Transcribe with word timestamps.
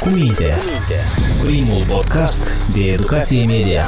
Cu 0.00 0.08
minte. 0.08 0.54
Primul 1.44 1.84
podcast 1.88 2.42
de 2.74 2.80
educație 2.84 3.44
media. 3.44 3.84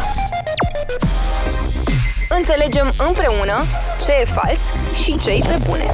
Înțelegem 2.38 2.92
împreună 3.08 3.64
ce 4.04 4.12
e 4.22 4.24
fals 4.24 4.60
și 5.02 5.18
ce 5.18 5.30
e 5.30 5.38
pe 5.38 5.58
bune. 5.68 5.86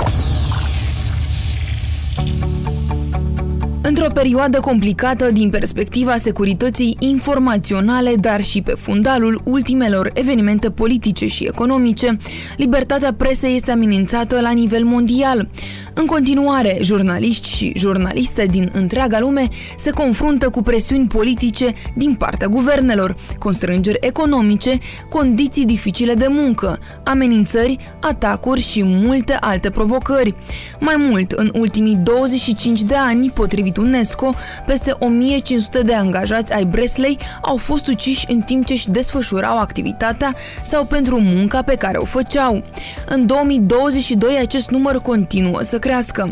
Într-o 3.86 4.08
perioadă 4.12 4.60
complicată 4.60 5.30
din 5.30 5.50
perspectiva 5.50 6.16
securității 6.16 6.96
informaționale, 6.98 8.14
dar 8.16 8.42
și 8.42 8.62
pe 8.62 8.72
fundalul 8.72 9.40
ultimelor 9.44 10.10
evenimente 10.14 10.70
politice 10.70 11.26
și 11.26 11.44
economice, 11.44 12.16
libertatea 12.56 13.14
presei 13.16 13.54
este 13.54 13.70
amenințată 13.70 14.40
la 14.40 14.50
nivel 14.50 14.84
mondial. 14.84 15.48
În 15.96 16.06
continuare, 16.06 16.78
jurnaliști 16.80 17.56
și 17.56 17.72
jurnaliste 17.76 18.46
din 18.46 18.70
întreaga 18.72 19.18
lume 19.18 19.48
se 19.76 19.90
confruntă 19.90 20.48
cu 20.48 20.62
presiuni 20.62 21.06
politice 21.06 21.72
din 21.94 22.14
partea 22.14 22.46
guvernelor, 22.46 23.14
constrângeri 23.38 23.98
economice, 24.00 24.78
condiții 25.08 25.64
dificile 25.64 26.14
de 26.14 26.26
muncă, 26.28 26.78
amenințări, 27.04 27.78
atacuri 28.00 28.60
și 28.60 28.82
multe 28.84 29.36
alte 29.40 29.70
provocări. 29.70 30.34
Mai 30.78 30.94
mult, 30.98 31.32
în 31.32 31.50
ultimii 31.54 31.98
25 32.02 32.82
de 32.82 32.94
ani, 32.94 33.30
potrivit 33.30 33.76
UNESCO, 33.76 34.34
peste 34.66 34.94
1500 34.98 35.82
de 35.82 35.94
angajați 35.94 36.52
ai 36.52 36.64
Bresley 36.64 37.18
au 37.42 37.56
fost 37.56 37.86
uciși 37.86 38.26
în 38.28 38.40
timp 38.40 38.66
ce 38.66 38.72
își 38.72 38.90
desfășurau 38.90 39.58
activitatea 39.58 40.34
sau 40.64 40.84
pentru 40.84 41.20
munca 41.20 41.62
pe 41.62 41.74
care 41.74 41.98
o 41.98 42.04
făceau. 42.04 42.62
În 43.06 43.26
2022 43.26 44.38
acest 44.40 44.70
număr 44.70 44.96
continuă 44.96 45.62
să 45.62 45.78
crească. 45.84 46.30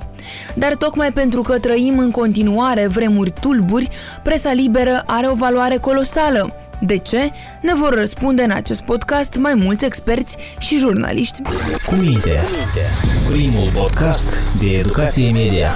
Dar 0.55 0.75
tocmai 0.75 1.13
pentru 1.13 1.43
că 1.43 1.59
trăim 1.59 1.99
în 1.99 2.11
continuare 2.11 2.87
vremuri 2.87 3.33
tulburi, 3.41 3.89
presa 4.23 4.53
liberă 4.53 5.03
are 5.07 5.29
o 5.29 5.35
valoare 5.35 5.77
colosală. 5.77 6.55
De 6.81 6.97
ce? 6.97 7.31
Ne 7.61 7.75
vor 7.75 7.95
răspunde 7.95 8.43
în 8.43 8.51
acest 8.51 8.83
podcast 8.83 9.37
mai 9.37 9.55
mulți 9.55 9.85
experți 9.85 10.37
și 10.59 10.79
jurnaliști. 10.79 11.43
Cu 11.87 11.95
minte. 11.95 12.41
Primul 13.31 13.71
podcast 13.75 14.29
de 14.61 14.71
educație 14.79 15.31
media. 15.31 15.71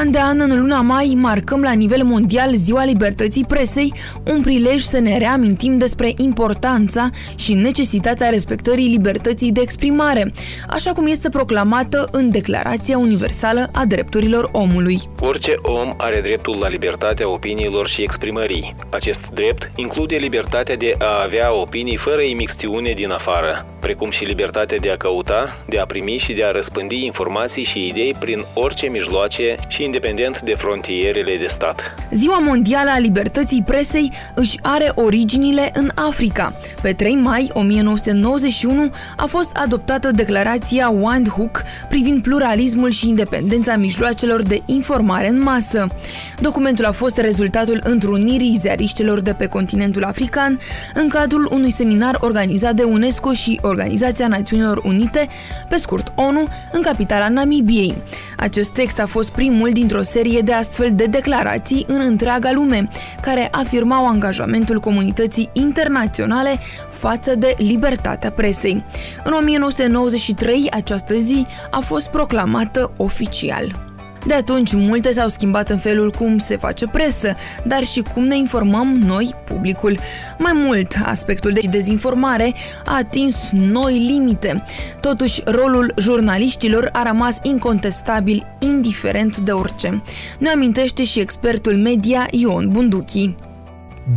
An 0.00 0.10
de 0.10 0.18
an, 0.18 0.40
în 0.40 0.60
luna 0.60 0.80
mai, 0.80 1.12
marcăm 1.16 1.62
la 1.62 1.72
nivel 1.72 2.02
mondial 2.02 2.54
Ziua 2.54 2.84
Libertății 2.84 3.44
Presei, 3.44 3.92
un 4.24 4.40
prilej 4.40 4.82
să 4.82 4.98
ne 4.98 5.18
reamintim 5.18 5.78
despre 5.78 6.12
importanța 6.16 7.10
și 7.34 7.54
necesitatea 7.54 8.28
respectării 8.28 8.88
libertății 8.88 9.52
de 9.52 9.60
exprimare, 9.60 10.32
așa 10.68 10.92
cum 10.92 11.06
este 11.06 11.28
proclamată 11.28 12.08
în 12.12 12.30
Declarația 12.30 12.98
Universală 12.98 13.70
a 13.72 13.84
Drepturilor 13.84 14.48
Omului. 14.52 14.98
Orice 15.20 15.54
om 15.62 15.94
are 15.96 16.20
dreptul 16.20 16.58
la 16.58 16.68
libertatea 16.68 17.28
opiniilor 17.28 17.88
și 17.88 18.02
exprimării. 18.02 18.74
Acest 18.90 19.30
drept 19.34 19.70
include 19.76 20.16
libertatea 20.16 20.76
de 20.76 20.94
a 20.98 21.22
avea 21.24 21.54
opinii 21.54 21.96
fără 21.96 22.20
imixtiune 22.20 22.92
din 22.92 23.10
afară, 23.10 23.66
precum 23.80 24.10
și 24.10 24.24
libertatea 24.24 24.78
de 24.78 24.90
a 24.90 24.96
căuta, 24.96 25.56
de 25.66 25.78
a 25.78 25.86
primi 25.86 26.16
și 26.16 26.32
de 26.32 26.44
a 26.44 26.50
răspândi 26.50 27.04
informații 27.04 27.64
și 27.64 27.86
idei 27.86 28.14
prin 28.18 28.44
orice 28.54 28.86
mijloace 28.86 29.56
și 29.68 29.88
independent 29.90 30.40
de 30.40 30.54
frontierele 30.54 31.36
de 31.36 31.46
stat. 31.46 31.94
Ziua 32.12 32.38
Mondială 32.38 32.90
a 32.90 32.98
Libertății 32.98 33.62
Presei 33.66 34.12
își 34.34 34.58
are 34.62 34.92
originile 34.94 35.70
în 35.74 35.90
Africa. 35.94 36.52
Pe 36.82 36.92
3 36.92 37.14
mai 37.14 37.50
1991 37.52 38.90
a 39.16 39.24
fost 39.24 39.56
adoptată 39.56 40.10
declarația 40.10 40.88
Windhoek 40.88 41.62
privind 41.88 42.22
pluralismul 42.22 42.90
și 42.90 43.08
independența 43.08 43.76
mijloacelor 43.76 44.42
de 44.42 44.62
informare 44.66 45.28
în 45.28 45.42
masă. 45.42 45.86
Documentul 46.40 46.84
a 46.84 46.92
fost 46.92 47.18
rezultatul 47.18 47.80
întrunirii 47.84 48.56
ziariștilor 48.58 49.20
de 49.20 49.32
pe 49.32 49.46
continentul 49.46 50.04
african 50.04 50.58
în 50.94 51.08
cadrul 51.08 51.48
unui 51.52 51.70
seminar 51.70 52.16
organizat 52.20 52.74
de 52.74 52.82
UNESCO 52.82 53.32
și 53.32 53.58
Organizația 53.62 54.28
Națiunilor 54.28 54.80
Unite, 54.84 55.28
pe 55.68 55.76
scurt 55.76 56.12
ONU, 56.14 56.44
în 56.72 56.82
capitala 56.82 57.28
Namibiei. 57.28 57.94
Acest 58.36 58.72
text 58.72 59.00
a 59.00 59.06
fost 59.06 59.32
primul 59.32 59.68
dintr-o 59.80 60.02
serie 60.02 60.40
de 60.40 60.52
astfel 60.52 60.90
de 60.94 61.04
declarații 61.04 61.84
în 61.88 62.00
întreaga 62.00 62.52
lume, 62.52 62.88
care 63.20 63.48
afirmau 63.50 64.06
angajamentul 64.06 64.80
comunității 64.80 65.50
internaționale 65.52 66.58
față 66.90 67.34
de 67.34 67.54
libertatea 67.58 68.30
presei. 68.30 68.84
În 69.24 69.32
1993, 69.32 70.66
această 70.70 71.14
zi 71.14 71.46
a 71.70 71.78
fost 71.78 72.10
proclamată 72.10 72.92
oficial. 72.96 73.89
De 74.26 74.34
atunci, 74.34 74.72
multe 74.72 75.12
s-au 75.12 75.28
schimbat 75.28 75.68
în 75.68 75.78
felul 75.78 76.10
cum 76.10 76.38
se 76.38 76.56
face 76.56 76.86
presă, 76.86 77.34
dar 77.64 77.82
și 77.82 78.02
cum 78.14 78.24
ne 78.24 78.36
informăm 78.36 78.88
noi, 79.06 79.34
publicul. 79.44 79.98
Mai 80.38 80.52
mult, 80.54 80.94
aspectul 81.04 81.52
de 81.52 81.60
dezinformare 81.70 82.54
a 82.84 82.96
atins 82.96 83.50
noi 83.52 83.98
limite. 83.98 84.62
Totuși, 85.00 85.42
rolul 85.44 85.94
jurnaliștilor 85.98 86.88
a 86.92 87.02
rămas 87.02 87.38
incontestabil, 87.42 88.46
indiferent 88.58 89.36
de 89.36 89.50
orice. 89.50 90.02
Ne 90.38 90.48
amintește 90.48 91.04
și 91.04 91.20
expertul 91.20 91.76
media 91.76 92.26
Ion 92.30 92.68
Bunduchi. 92.68 93.34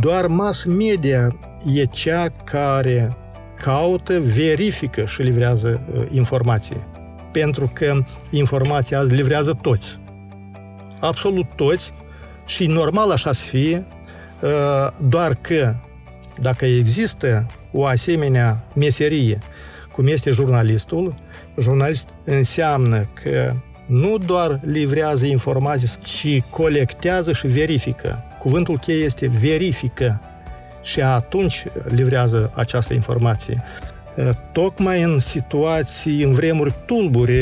Doar 0.00 0.26
mass 0.26 0.64
media 0.64 1.36
e 1.74 1.84
cea 1.84 2.28
care 2.44 3.16
caută, 3.62 4.20
verifică 4.20 5.04
și 5.06 5.22
livrează 5.22 5.80
uh, 5.94 6.06
informații 6.10 6.92
pentru 7.40 7.70
că 7.72 7.98
informația 8.30 8.98
azi 8.98 9.14
livrează 9.14 9.58
toți. 9.62 9.98
Absolut 11.00 11.46
toți 11.56 11.92
și 12.46 12.66
normal 12.66 13.10
așa 13.10 13.32
să 13.32 13.44
fie, 13.44 13.86
uh, 14.40 14.50
doar 15.08 15.34
că 15.34 15.74
dacă 16.40 16.64
există 16.64 17.46
o 17.72 17.84
asemenea 17.84 18.64
meserie, 18.74 19.38
cum 19.92 20.06
este 20.06 20.30
jurnalistul, 20.30 21.14
jurnalist 21.60 22.08
înseamnă 22.24 23.08
că 23.22 23.54
nu 23.86 24.18
doar 24.18 24.60
livrează 24.64 25.26
informații, 25.26 25.88
ci 26.02 26.42
colectează 26.50 27.32
și 27.32 27.46
verifică. 27.46 28.22
Cuvântul 28.38 28.78
cheie 28.78 29.04
este 29.04 29.30
verifică 29.40 30.20
și 30.82 31.00
atunci 31.00 31.64
livrează 31.88 32.52
această 32.54 32.94
informație. 32.94 33.62
Tocmai 34.52 35.02
în 35.02 35.18
situații, 35.18 36.22
în 36.22 36.32
vremuri 36.32 36.74
tulburi, 36.86 37.32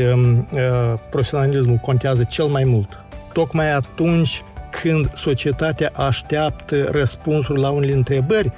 profesionalismul 1.10 1.76
contează 1.76 2.24
cel 2.24 2.46
mai 2.46 2.64
mult. 2.64 2.88
Tocmai 3.32 3.72
atunci 3.72 4.42
când 4.82 5.14
societatea 5.14 5.90
așteaptă 5.94 6.88
răspunsuri 6.90 7.60
la 7.60 7.70
unele 7.70 7.94
întrebări, 7.94 8.52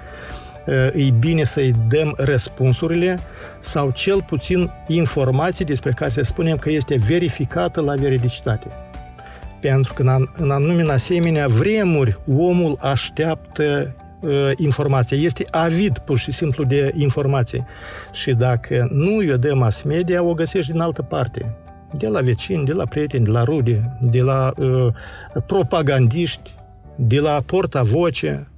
e 0.94 1.10
bine 1.19 1.44
să-i 1.44 1.72
dăm 1.88 2.14
răspunsurile 2.16 3.19
sau 3.58 3.91
cel 3.91 4.22
puțin 4.22 4.70
informații 4.86 5.64
despre 5.64 5.91
care 5.91 6.10
să 6.10 6.22
spunem 6.22 6.56
că 6.56 6.70
este 6.70 6.96
verificată 7.06 7.81
la 7.81 7.94
veridicitate. 7.94 8.66
Pentru 9.60 9.94
că 9.94 10.02
în 10.36 10.50
anume 10.50 10.82
în 10.82 10.91
asemenea 10.91 11.48
vremuri 11.48 12.20
omul 12.28 12.76
așteaptă 12.81 13.94
uh, 13.96 14.03
informație, 14.57 15.17
este 15.17 15.45
avid 15.51 15.99
pur 15.99 16.19
și 16.19 16.33
simplu 16.33 16.65
de 16.65 16.95
informație. 16.97 17.67
Și 18.12 18.33
dacă 18.33 18.89
nu 18.93 19.17
îi 19.17 19.39
dăm 19.39 19.59
mass 19.59 19.83
media, 19.83 20.23
o 20.23 20.35
găsești 20.35 20.73
din 20.73 20.81
altă 20.81 21.03
parte. 21.03 21.57
De 21.93 22.09
la 22.09 22.21
vecini, 22.21 22.65
de 22.65 22.73
la 22.73 22.85
prieteni, 22.85 23.25
de 23.25 23.31
la 23.31 23.45
rude, 23.45 23.99
de 24.01 24.21
la 24.21 24.53
uh, 24.57 24.87
propagandiști, 25.47 26.55
de 26.97 27.21
la 27.21 27.43
portavoce 27.47 28.49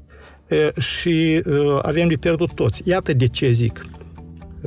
uh, 0.48 0.82
și 0.82 1.42
uh, 1.46 1.78
avem 1.82 2.08
de 2.08 2.16
pierdut 2.16 2.52
toți. 2.52 2.82
Iată 2.84 3.12
de 3.12 3.26
ce 3.26 3.50
zic 3.50 3.86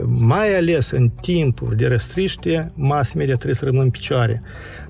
mai 0.07 0.57
ales 0.57 0.91
în 0.91 1.09
timpuri 1.21 1.77
de 1.77 1.87
restriște, 1.87 2.71
mass 2.75 3.13
media 3.13 3.35
trebuie 3.35 3.55
să 3.55 3.65
rămână 3.65 3.83
în 3.83 3.89
picioare. 3.89 4.41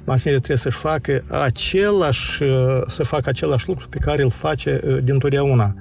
Mass 0.03 0.23
media 0.23 0.39
trebuie 0.39 0.57
să 0.57 0.69
facă 0.69 1.23
același, 1.27 2.43
să 2.87 3.03
facă 3.03 3.29
același 3.29 3.67
lucru 3.67 3.87
pe 3.89 3.97
care 3.97 4.23
îl 4.23 4.29
face 4.29 4.81
uh, 4.85 5.03
dintotdeauna. 5.03 5.75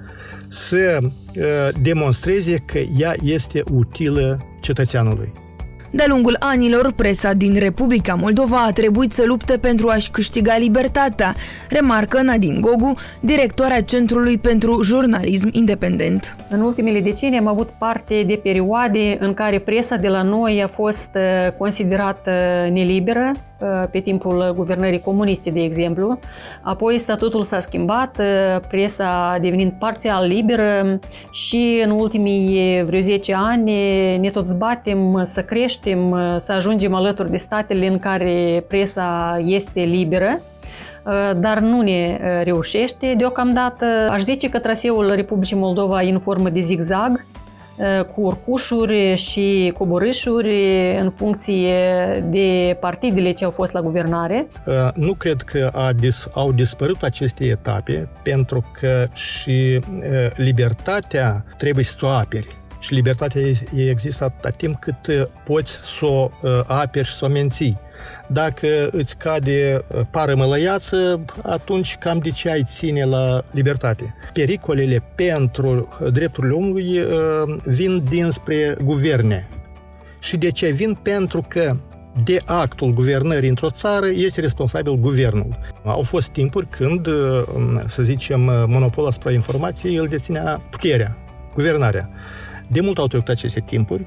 Să 0.47 0.99
uh, 1.01 1.43
demonstreze 1.81 2.55
că 2.55 2.79
ea 2.97 3.13
este 3.23 3.63
utilă 3.71 4.45
cetățeanului. 4.61 5.48
De-a 5.91 6.05
lungul 6.07 6.35
anilor, 6.39 6.93
presa 6.93 7.33
din 7.33 7.55
Republica 7.59 8.13
Moldova 8.13 8.63
a 8.63 8.71
trebuit 8.71 9.11
să 9.11 9.23
lupte 9.25 9.57
pentru 9.57 9.87
a-și 9.87 10.11
câștiga 10.11 10.57
libertatea, 10.57 11.35
remarcă 11.69 12.21
Nadine 12.21 12.59
Gogu, 12.59 12.93
directoarea 13.19 13.81
Centrului 13.81 14.37
pentru 14.37 14.83
Jurnalism 14.83 15.49
Independent. 15.51 16.35
În 16.49 16.61
ultimele 16.61 17.01
decenii 17.01 17.39
am 17.39 17.47
avut 17.47 17.69
parte 17.69 18.23
de 18.27 18.39
perioade 18.43 19.17
în 19.19 19.33
care 19.33 19.59
presa 19.59 19.95
de 19.95 20.07
la 20.07 20.21
noi 20.21 20.63
a 20.63 20.67
fost 20.67 21.09
uh, 21.15 21.51
considerată 21.57 22.31
neliberă, 22.71 23.31
pe 23.91 23.99
timpul 23.99 24.53
guvernării 24.55 24.99
comuniste, 24.99 25.49
de 25.49 25.61
exemplu. 25.61 26.19
Apoi 26.61 26.99
statutul 26.99 27.43
s-a 27.43 27.59
schimbat, 27.59 28.21
presa 28.67 29.31
a 29.33 29.39
devenit 29.39 29.73
parțial 29.79 30.27
liberă 30.27 30.99
și 31.31 31.81
în 31.83 31.89
ultimii 31.89 32.83
vreo 32.83 33.01
10 33.01 33.33
ani 33.35 33.71
ne 34.17 34.29
tot 34.29 34.47
zbatem 34.47 35.23
să 35.25 35.41
creștem, 35.41 36.15
să 36.37 36.51
ajungem 36.51 36.93
alături 36.93 37.31
de 37.31 37.37
statele 37.37 37.87
în 37.87 37.99
care 37.99 38.65
presa 38.67 39.41
este 39.45 39.79
liberă 39.79 40.41
dar 41.37 41.59
nu 41.59 41.81
ne 41.81 42.19
reușește 42.43 43.13
deocamdată. 43.17 43.85
Aș 44.09 44.21
zice 44.21 44.49
că 44.49 44.59
traseul 44.59 45.11
Republicii 45.15 45.55
Moldova 45.55 46.01
e 46.01 46.11
în 46.11 46.19
formă 46.19 46.49
de 46.49 46.59
zigzag, 46.59 47.25
cu 48.13 48.21
urcușuri 48.21 49.15
și 49.15 49.73
coborâșuri 49.77 50.55
în 50.99 51.09
funcție 51.15 51.73
de 52.29 52.77
partidele 52.79 53.31
ce 53.31 53.45
au 53.45 53.51
fost 53.51 53.73
la 53.73 53.81
guvernare. 53.81 54.47
Nu 54.93 55.13
cred 55.13 55.41
că 55.41 55.69
a 55.73 55.93
dis- 55.93 56.27
au 56.33 56.51
dispărut 56.51 57.01
aceste 57.03 57.45
etape, 57.45 58.09
pentru 58.23 58.65
că 58.79 59.07
și 59.13 59.79
libertatea 60.35 61.45
trebuie 61.57 61.83
să 61.85 62.05
o 62.05 62.07
aperi. 62.07 62.58
Și 62.79 62.93
libertatea 62.93 63.41
există 63.75 64.23
atâta 64.23 64.49
timp 64.49 64.79
cât 64.79 65.29
poți 65.45 65.71
să 65.71 66.05
o 66.05 66.29
aperi 66.65 67.07
și 67.07 67.13
să 67.13 67.25
o 67.25 67.29
menții. 67.29 67.79
Dacă 68.27 68.67
îți 68.91 69.17
cade 69.17 69.85
uh, 69.87 70.01
pară 70.09 70.35
mălăiață, 70.35 71.25
atunci 71.43 71.97
cam 71.97 72.19
de 72.19 72.29
ce 72.29 72.49
ai 72.49 72.63
ține 72.63 73.05
la 73.05 73.43
libertate. 73.51 74.15
Pericolele 74.33 75.03
pentru 75.15 75.97
uh, 76.01 76.11
drepturile 76.11 76.53
omului 76.53 76.99
uh, 76.99 77.07
vin 77.63 78.03
dinspre 78.09 78.77
guverne. 78.83 79.49
Și 80.19 80.37
de 80.37 80.51
ce 80.51 80.69
vin? 80.69 80.93
Pentru 80.93 81.45
că 81.47 81.75
de 82.23 82.41
actul 82.45 82.93
guvernării 82.93 83.49
într-o 83.49 83.69
țară 83.69 84.05
este 84.13 84.41
responsabil 84.41 84.95
guvernul. 84.95 85.59
Au 85.83 86.01
fost 86.01 86.29
timpuri 86.29 86.67
când, 86.67 87.07
să 87.87 88.03
zicem, 88.03 88.41
monopolul 88.67 89.09
asupra 89.09 89.31
informației 89.31 89.95
îl 89.95 90.07
deținea 90.07 90.61
puterea, 90.69 91.17
guvernarea. 91.53 92.09
De 92.71 92.81
mult 92.81 92.97
au 92.97 93.07
trecut 93.07 93.27
aceste 93.27 93.63
timpuri, 93.65 94.05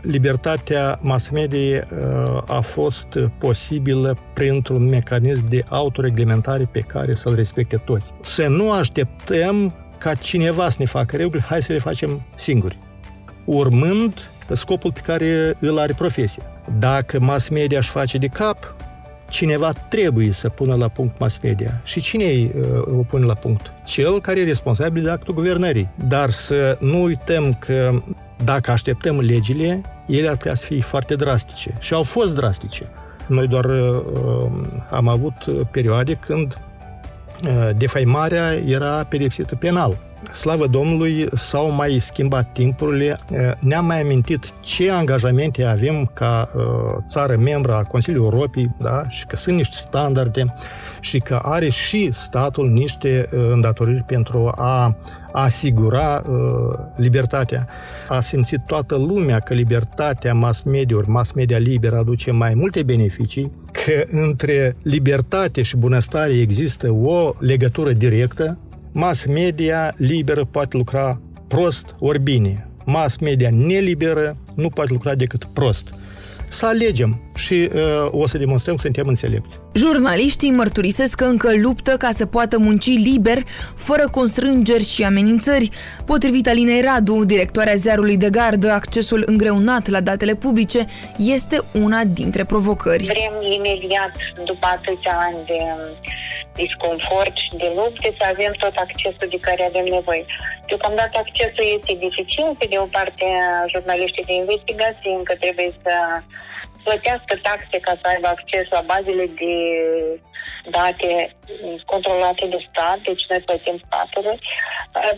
libertatea 0.00 0.98
mass 1.02 1.28
media 1.28 1.88
uh, 1.92 2.42
a 2.46 2.60
fost 2.60 3.06
posibilă 3.38 4.18
printr-un 4.34 4.88
mecanism 4.88 5.48
de 5.48 5.64
autoreglementare 5.68 6.68
pe 6.72 6.80
care 6.80 7.14
să-l 7.14 7.34
respecte 7.34 7.76
toți. 7.76 8.12
Să 8.22 8.46
nu 8.48 8.72
așteptăm 8.72 9.74
ca 9.98 10.14
cineva 10.14 10.68
să 10.68 10.76
ne 10.78 10.84
facă 10.84 11.16
reguli, 11.16 11.42
hai 11.42 11.62
să 11.62 11.72
le 11.72 11.78
facem 11.78 12.22
singuri, 12.34 12.78
urmând 13.44 14.30
scopul 14.52 14.92
pe 14.92 15.00
care 15.00 15.56
îl 15.60 15.78
are 15.78 15.92
profesia. 15.92 16.42
Dacă 16.78 17.20
mass 17.20 17.48
media 17.48 17.78
își 17.78 17.90
face 17.90 18.18
de 18.18 18.26
cap, 18.26 18.74
cineva 19.30 19.72
trebuie 19.88 20.32
să 20.32 20.48
pună 20.48 20.74
la 20.74 20.88
punct 20.88 21.18
mass 21.18 21.38
media. 21.42 21.80
Și 21.84 22.00
cine 22.00 22.24
uh, 22.24 22.98
o 22.98 23.02
pune 23.02 23.24
la 23.24 23.34
punct? 23.34 23.72
Cel 23.84 24.20
care 24.20 24.40
e 24.40 24.44
responsabil 24.44 25.02
de 25.02 25.10
actul 25.10 25.34
guvernării. 25.34 25.88
Dar 26.08 26.30
să 26.30 26.76
nu 26.80 27.02
uităm 27.02 27.54
că 27.54 28.02
dacă 28.44 28.70
așteptăm 28.70 29.20
legile, 29.20 29.80
ele 30.06 30.28
ar 30.28 30.36
putea 30.36 30.54
să 30.54 30.66
fie 30.66 30.80
foarte 30.80 31.14
drastice. 31.14 31.74
Și 31.78 31.94
au 31.94 32.02
fost 32.02 32.34
drastice. 32.34 32.86
Noi 33.26 33.46
doar 33.46 33.64
uh, 33.64 34.50
am 34.90 35.08
avut 35.08 35.34
perioade 35.70 36.14
când 36.14 36.58
uh, 37.44 37.70
defaimarea 37.76 38.52
era 38.66 39.04
pedepsită 39.04 39.54
penal. 39.56 39.96
Slavă 40.32 40.66
Domnului, 40.66 41.26
s-au 41.34 41.70
mai 41.70 41.98
schimbat 42.00 42.52
timpurile, 42.52 43.18
uh, 43.30 43.38
ne-am 43.58 43.84
mai 43.84 44.00
amintit 44.00 44.52
ce 44.60 44.90
angajamente 44.90 45.64
avem 45.64 46.10
ca 46.14 46.50
uh, 46.56 46.62
țară 47.08 47.36
membră 47.36 47.74
a 47.74 47.82
Consiliului 47.82 48.28
Europei, 48.32 48.70
da? 48.78 49.08
și 49.08 49.26
că 49.26 49.36
sunt 49.36 49.56
niște 49.56 49.76
standarde 49.76 50.54
și 51.00 51.18
că 51.18 51.40
are 51.42 51.68
și 51.68 52.10
statul 52.12 52.68
niște 52.68 53.28
uh, 53.32 53.48
îndatoriri 53.52 54.02
pentru 54.06 54.52
a 54.56 54.96
asigura 55.32 56.22
uh, 56.28 56.78
libertatea. 56.96 57.68
A 58.08 58.20
simțit 58.20 58.60
toată 58.66 58.96
lumea 58.96 59.38
că 59.38 59.54
libertatea 59.54 60.34
mass 60.34 60.62
media 60.62 61.02
mass 61.06 61.32
media 61.32 61.58
liberă 61.58 61.96
aduce 61.96 62.30
mai 62.30 62.54
multe 62.54 62.82
beneficii, 62.82 63.52
că 63.72 64.02
între 64.10 64.76
libertate 64.82 65.62
și 65.62 65.76
bunăstare 65.76 66.32
există 66.32 66.92
o 66.92 67.34
legătură 67.38 67.92
directă, 67.92 68.58
mass 68.92 69.24
media 69.24 69.94
liberă 69.96 70.44
poate 70.44 70.76
lucra 70.76 71.20
prost 71.48 71.96
ori 71.98 72.18
bine. 72.18 72.68
Mass 72.84 73.18
media 73.18 73.48
neliberă 73.52 74.36
nu 74.54 74.68
poate 74.68 74.92
lucra 74.92 75.14
decât 75.14 75.44
prost 75.44 75.94
să 76.50 76.66
alegem 76.66 77.20
și 77.34 77.70
uh, 77.74 77.80
o 78.10 78.26
să 78.26 78.38
demonstrăm 78.38 78.74
că 78.74 78.80
suntem 78.80 79.06
înțelepți. 79.06 79.58
Jurnaliștii 79.74 80.50
mărturisesc 80.50 81.16
că 81.16 81.24
încă 81.24 81.50
luptă 81.62 81.96
ca 81.96 82.10
să 82.10 82.26
poată 82.26 82.58
munci 82.58 82.86
liber, 82.86 83.38
fără 83.76 84.08
constrângeri 84.10 84.84
și 84.84 85.02
amenințări. 85.04 85.68
Potrivit 86.06 86.48
Alinei 86.48 86.80
Radu, 86.80 87.24
directoarea 87.24 87.74
ziarului 87.74 88.16
de 88.16 88.30
gardă, 88.30 88.70
accesul 88.70 89.22
îngreunat 89.26 89.88
la 89.88 90.00
datele 90.00 90.34
publice 90.34 90.84
este 91.18 91.60
una 91.82 92.04
dintre 92.04 92.44
provocări. 92.44 93.04
Vrem 93.04 93.52
imediat, 93.52 94.12
după 94.44 94.66
atâția 94.66 95.16
ani 95.28 95.38
de 95.46 95.58
disconfort 96.54 97.34
și 97.44 97.52
de 97.62 97.72
lupte, 97.78 98.08
să 98.18 98.24
avem 98.32 98.52
tot 98.62 98.74
accesul 98.84 99.28
de 99.34 99.40
care 99.46 99.62
avem 99.64 99.86
nevoie. 99.96 100.24
Deocamdată 100.66 101.14
accesul 101.18 101.66
este 101.76 101.92
dificil, 102.04 102.48
pe 102.58 102.66
de 102.72 102.78
o 102.84 102.86
parte 102.96 103.26
jurnaliștii 103.72 104.28
de 104.30 104.34
investigație 104.42 105.10
încă 105.18 105.34
trebuie 105.42 105.70
să 105.82 105.94
plătească 106.84 107.34
taxe 107.42 107.76
ca 107.86 107.94
să 108.00 108.06
aibă 108.12 108.28
acces 108.28 108.64
la 108.76 108.82
bazele 108.92 109.26
de 109.40 109.52
date 110.70 111.36
controlate 111.84 112.46
de 112.46 112.58
stat, 112.68 112.98
deci 113.08 113.24
noi 113.28 113.40
plătim 113.40 113.80
statele. 113.86 114.38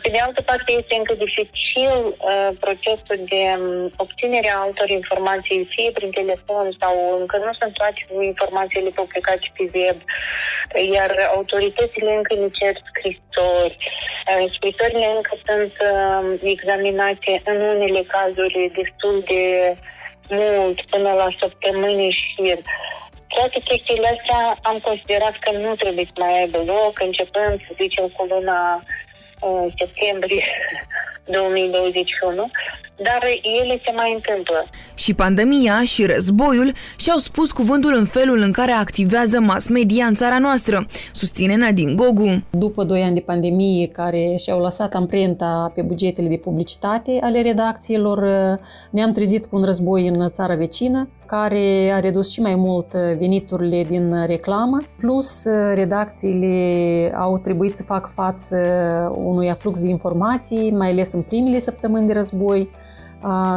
Pe 0.02 0.08
de 0.14 0.18
altă 0.18 0.42
parte, 0.42 0.72
este 0.72 0.94
încă 0.94 1.14
dificil 1.14 1.94
uh, 2.06 2.48
procesul 2.64 3.18
de 3.32 3.42
um, 3.58 3.90
obținere 3.96 4.50
a 4.50 4.62
altor 4.66 4.88
informații, 4.88 5.68
fie 5.74 5.90
prin 5.90 6.10
telefon 6.10 6.76
sau 6.80 6.94
încă 7.20 7.36
nu 7.36 7.52
sunt 7.60 7.72
toate 7.72 8.00
informațiile 8.32 8.90
publicate 8.90 9.46
pe 9.56 9.64
web, 9.78 9.98
iar 10.92 11.10
autoritățile 11.36 12.10
încă 12.14 12.34
ne 12.34 12.48
cer 12.58 12.74
scrisori. 12.88 13.76
Uh, 14.28 14.44
scrisorile 14.56 15.08
încă 15.16 15.34
sunt 15.46 15.74
uh, 15.90 16.24
examinate 16.54 17.42
în 17.44 17.60
unele 17.60 18.02
cazuri 18.14 18.70
destul 18.78 19.16
de 19.26 19.42
mult, 20.28 20.80
până 20.90 21.10
la 21.12 21.28
săptămâni 21.40 22.10
și 22.10 22.56
toate 23.34 23.58
chestiile 23.68 24.08
astea 24.16 24.58
am 24.62 24.78
considerat 24.78 25.34
că 25.38 25.50
nu 25.64 25.74
trebuie 25.74 26.06
să 26.08 26.16
mai 26.18 26.38
aibă 26.40 26.58
loc, 26.58 26.94
începând, 27.00 27.54
să 27.66 27.72
zicem, 27.82 28.08
cu 28.08 28.22
luna 28.24 28.84
uh, 29.40 29.66
septembrie 29.78 30.44
2021, 31.24 32.50
dar 32.96 33.22
ele 33.60 33.80
se 33.84 33.92
mai 33.94 34.12
întâmplă. 34.14 34.64
Și 34.94 35.14
pandemia 35.14 35.82
și 35.82 36.06
războiul 36.06 36.72
și-au 36.96 37.18
spus 37.18 37.52
cuvântul 37.52 37.94
în 37.94 38.04
felul 38.04 38.38
în 38.38 38.52
care 38.52 38.72
activează 38.72 39.40
mass 39.40 39.68
media 39.68 40.04
în 40.04 40.14
țara 40.14 40.38
noastră, 40.38 40.86
susține 41.12 41.56
Nadine 41.56 41.94
Gogu. 41.94 42.42
După 42.50 42.84
doi 42.84 43.02
ani 43.02 43.14
de 43.14 43.20
pandemie 43.20 43.86
care 43.86 44.34
și-au 44.38 44.60
lăsat 44.60 44.94
amprenta 44.94 45.72
pe 45.74 45.82
bugetele 45.82 46.28
de 46.28 46.36
publicitate 46.36 47.18
ale 47.20 47.42
redacțiilor, 47.42 48.18
ne-am 48.90 49.12
trezit 49.12 49.46
cu 49.46 49.56
un 49.56 49.64
război 49.64 50.06
în 50.06 50.30
țara 50.30 50.54
vecină, 50.54 51.08
care 51.26 51.90
a 51.94 51.98
redus 51.98 52.32
și 52.32 52.40
mai 52.40 52.54
mult 52.54 52.92
veniturile 52.94 53.84
din 53.84 54.26
reclamă, 54.26 54.78
plus 54.98 55.44
redacțiile 55.74 57.12
au 57.16 57.38
trebuit 57.38 57.74
să 57.74 57.82
facă 57.82 58.10
față 58.14 58.56
unui 59.24 59.50
aflux 59.50 59.80
de 59.80 59.88
informații, 59.88 60.70
mai 60.70 60.90
ales 60.90 61.11
în 61.12 61.22
primele 61.22 61.58
săptămâni 61.58 62.06
de 62.06 62.12
război, 62.12 62.70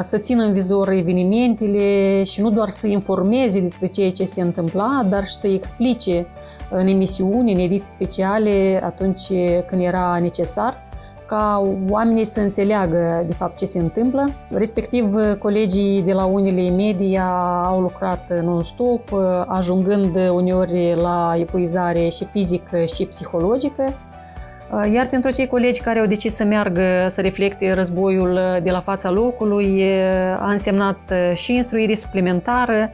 să 0.01 0.17
țină 0.17 0.43
în 0.43 0.53
vizor 0.53 0.89
evenimentele 0.89 2.23
și 2.23 2.41
nu 2.41 2.51
doar 2.51 2.69
să 2.69 2.87
informeze 2.87 3.59
despre 3.59 3.87
ceea 3.87 4.09
ce 4.09 4.23
se 4.23 4.41
întâmpla, 4.41 5.05
dar 5.09 5.25
și 5.25 5.35
să 5.35 5.47
explice 5.47 6.27
în 6.69 6.87
emisiuni, 6.87 7.53
în 7.53 7.59
ediții 7.59 7.93
speciale, 7.95 8.81
atunci 8.83 9.31
când 9.67 9.81
era 9.81 10.17
necesar, 10.21 10.83
ca 11.27 11.67
oamenii 11.89 12.25
să 12.25 12.39
înțeleagă 12.39 13.23
de 13.27 13.33
fapt 13.33 13.57
ce 13.57 13.65
se 13.65 13.79
întâmplă. 13.79 14.29
Respectiv, 14.49 15.15
colegii 15.39 16.01
de 16.01 16.13
la 16.13 16.25
unele 16.25 16.69
media 16.69 17.27
au 17.65 17.81
lucrat 17.81 18.43
non-stop, 18.43 19.13
ajungând 19.47 20.29
uneori 20.33 20.95
la 21.01 21.33
epuizare 21.37 22.09
și 22.09 22.25
fizică 22.25 22.85
și 22.95 23.05
psihologică, 23.05 23.83
Uh, 23.83 24.14
iar 24.93 25.07
pentru 25.07 25.31
cei 25.31 25.47
colegi 25.47 25.81
care 25.81 25.99
au 25.99 26.05
decis 26.05 26.35
să 26.35 26.43
meargă 26.43 27.09
să 27.11 27.21
reflecte 27.21 27.73
războiul 27.73 28.31
uh, 28.31 28.63
de 28.63 28.71
la 28.71 28.81
fața 28.81 29.11
locului, 29.11 29.83
a 30.39 30.51
însemnat 30.51 30.99
uh, 31.11 31.37
și 31.37 31.53
instruire 31.53 31.95
suplimentară 31.95 32.91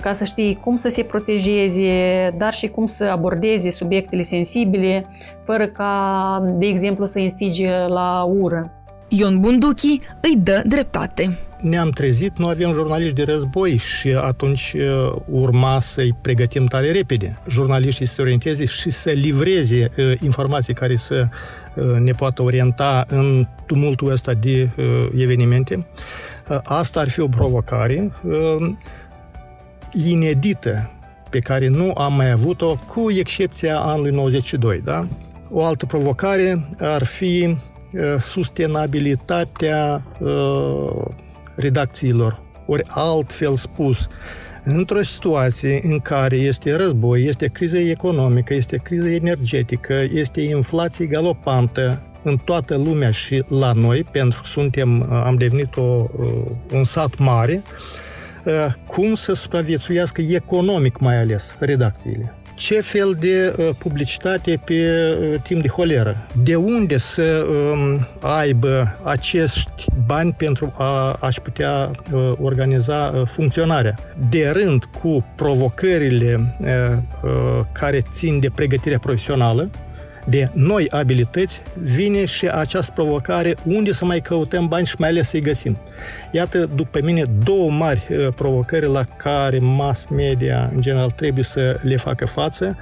ca 0.00 0.12
să 0.12 0.24
știi 0.24 0.58
cum 0.62 0.76
să 0.76 0.88
se 0.88 1.02
protejeze, 1.02 1.90
dar 2.38 2.52
și 2.54 2.68
cum 2.68 2.86
să 2.86 3.04
abordeze 3.04 3.70
subiectele 3.70 4.22
sensibile, 4.22 5.06
fără 5.44 5.66
ca, 5.66 6.42
de 6.58 6.66
exemplu, 6.66 7.06
să 7.06 7.18
instige 7.18 7.70
la 7.86 8.22
ură. 8.22 8.70
Ion 9.08 9.40
Bunduchi 9.40 9.96
îi 10.20 10.36
dă 10.36 10.62
dreptate. 10.66 11.38
Ne-am 11.60 11.90
trezit, 11.90 12.38
nu 12.38 12.46
avem 12.46 12.72
jurnaliști 12.72 13.14
de 13.14 13.22
război 13.22 13.76
și 13.76 14.08
atunci 14.08 14.74
uh, 14.76 15.16
urma 15.30 15.80
să-i 15.80 16.16
pregătim 16.20 16.66
tare 16.66 16.92
repede. 16.92 17.38
Jurnaliștii 17.48 18.06
să 18.06 18.14
se 18.14 18.22
orienteze 18.22 18.64
și 18.64 18.90
să 18.90 19.10
livreze 19.10 19.90
uh, 19.96 20.12
informații 20.20 20.74
care 20.74 20.96
să 20.96 21.28
uh, 21.74 21.84
ne 21.98 22.12
poată 22.12 22.42
orienta 22.42 23.04
în 23.08 23.46
tumultul 23.66 24.10
ăsta 24.10 24.32
de 24.32 24.68
evenimente. 25.16 25.86
Asta 26.64 27.00
ar 27.00 27.08
fi 27.08 27.20
o 27.20 27.28
provocare 27.28 28.12
inedită 29.92 30.90
pe 31.30 31.38
care 31.38 31.68
nu 31.68 31.92
am 31.96 32.12
mai 32.12 32.30
avut-o, 32.30 32.78
cu 32.86 33.10
excepția 33.10 33.78
anului 33.78 34.10
92. 34.10 34.80
Da? 34.84 35.08
O 35.50 35.64
altă 35.64 35.86
provocare 35.86 36.68
ar 36.78 37.04
fi 37.04 37.56
sustenabilitatea 38.18 40.02
redacțiilor. 41.56 42.42
Ori 42.66 42.82
altfel 42.86 43.56
spus, 43.56 44.08
într-o 44.64 45.02
situație 45.02 45.80
în 45.82 46.00
care 46.00 46.36
este 46.36 46.76
război, 46.76 47.24
este 47.24 47.46
criză 47.46 47.78
economică, 47.78 48.54
este 48.54 48.76
criză 48.76 49.08
energetică, 49.08 50.04
este 50.12 50.40
inflație 50.40 51.06
galopantă 51.06 52.02
în 52.22 52.36
toată 52.44 52.76
lumea 52.76 53.10
și 53.10 53.44
la 53.48 53.72
noi, 53.72 54.04
pentru 54.04 54.40
că 54.40 54.46
suntem, 54.48 55.12
am 55.12 55.36
devenit 55.36 55.76
o, 55.76 56.06
un 56.72 56.84
sat 56.84 57.18
mare, 57.18 57.62
cum 58.86 59.14
să 59.14 59.34
supraviețuiască 59.34 60.20
economic 60.20 60.98
mai 60.98 61.16
ales 61.16 61.56
redacțiile 61.58 62.35
ce 62.56 62.80
fel 62.80 63.16
de 63.20 63.54
uh, 63.58 63.68
publicitate 63.78 64.60
pe 64.64 64.74
uh, 64.74 65.40
timp 65.42 65.62
de 65.62 65.68
holeră. 65.68 66.26
De 66.42 66.54
unde 66.54 66.96
să 66.96 67.46
um, 67.48 68.06
aibă 68.20 68.98
acești 69.04 69.84
bani 70.06 70.32
pentru 70.32 70.72
a, 70.76 71.12
a-și 71.12 71.40
putea 71.40 71.90
uh, 72.12 72.32
organiza 72.40 73.12
uh, 73.14 73.22
funcționarea. 73.26 73.94
De 74.30 74.50
rând 74.50 74.84
cu 74.84 75.24
provocările 75.34 76.56
uh, 76.60 76.68
uh, 77.22 77.64
care 77.72 78.00
țin 78.10 78.40
de 78.40 78.50
pregătirea 78.54 78.98
profesională, 78.98 79.70
de 80.26 80.50
noi 80.52 80.88
abilități, 80.90 81.62
vine 81.82 82.24
și 82.24 82.46
această 82.46 82.92
provocare 82.94 83.54
unde 83.64 83.92
să 83.92 84.04
mai 84.04 84.20
căutăm 84.20 84.68
bani 84.68 84.86
și 84.86 84.94
mai 84.98 85.08
ales 85.08 85.28
să-i 85.28 85.40
găsim. 85.40 85.78
Iată, 86.30 86.66
după 86.74 86.98
mine, 87.02 87.22
două 87.44 87.70
mari 87.70 88.06
uh, 88.10 88.28
provocări 88.34 88.86
la 88.86 89.04
care 89.04 89.58
mass 89.58 90.06
media, 90.10 90.70
în 90.74 90.80
general, 90.80 91.10
trebuie 91.10 91.44
să 91.44 91.80
le 91.82 91.96
facă 91.96 92.26
față. 92.26 92.76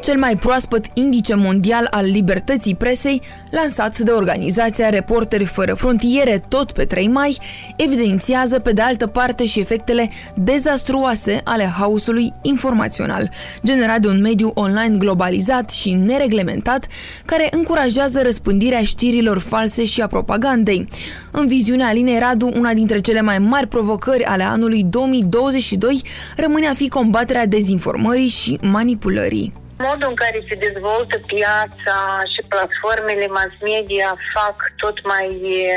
Cel 0.00 0.18
mai 0.18 0.36
proaspăt 0.36 0.84
indice 0.94 1.34
mondial 1.34 1.86
al 1.90 2.04
libertății 2.04 2.74
presei, 2.74 3.22
lansat 3.50 3.98
de 3.98 4.10
organizația 4.10 4.88
Reporteri 4.88 5.44
Fără 5.44 5.74
Frontiere 5.74 6.44
tot 6.48 6.72
pe 6.72 6.84
3 6.84 7.08
mai, 7.08 7.38
evidențiază 7.76 8.58
pe 8.58 8.72
de 8.72 8.80
altă 8.80 9.06
parte 9.06 9.46
și 9.46 9.60
efectele 9.60 10.10
dezastruoase 10.34 11.40
ale 11.44 11.64
haosului 11.64 12.32
informațional, 12.42 13.30
generat 13.64 14.00
de 14.00 14.08
un 14.08 14.20
mediu 14.20 14.50
online 14.54 14.96
globalizat 14.98 15.70
și 15.70 15.92
nereglementat, 15.92 16.86
care 17.24 17.48
încurajează 17.50 18.22
răspândirea 18.22 18.82
știrilor 18.82 19.38
false 19.38 19.84
și 19.84 20.00
a 20.00 20.06
propagandei. 20.06 20.88
În 21.30 21.46
viziunea 21.46 21.86
Alinei 21.86 22.18
Radu, 22.18 22.50
una 22.54 22.72
dintre 22.72 22.98
cele 22.98 23.20
mai 23.20 23.38
mari 23.38 23.68
provocări 23.68 24.24
ale 24.24 24.42
anului 24.42 24.82
2022 24.82 26.00
rămâne 26.36 26.66
a 26.66 26.74
fi 26.74 26.88
combaterea 26.88 27.46
dezinformării 27.46 28.28
și 28.28 28.58
manipulării. 28.62 29.59
Modul 29.88 30.08
în 30.08 30.14
care 30.14 30.38
se 30.48 30.54
dezvoltă 30.54 31.16
piața 31.18 31.98
și 32.32 32.40
platformele 32.52 33.26
mass 33.26 33.54
media 33.60 34.10
fac 34.34 34.56
tot 34.76 34.96
mai 35.12 35.28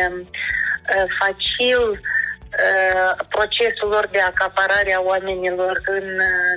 uh, 0.06 1.06
facil 1.22 1.84
uh, 1.92 3.12
procesul 3.36 3.90
lor 3.96 4.06
de 4.12 4.20
acaparare 4.20 4.94
a 4.96 5.06
oamenilor 5.12 5.76
în 5.98 6.08
uh, 6.32 6.56